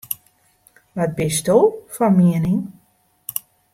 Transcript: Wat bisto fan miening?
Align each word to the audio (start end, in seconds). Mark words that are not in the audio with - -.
Wat 0.95 1.11
bisto 1.19 1.57
fan 1.93 2.11
miening? 2.17 2.59